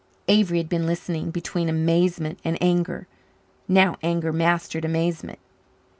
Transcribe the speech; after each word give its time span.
Avery 0.27 0.57
had 0.57 0.67
been 0.67 0.87
listening, 0.87 1.29
between 1.29 1.69
amazement 1.69 2.39
and 2.43 2.57
anger. 2.59 3.05
Now 3.67 3.97
anger 4.01 4.33
mastered 4.33 4.83
amazement. 4.83 5.37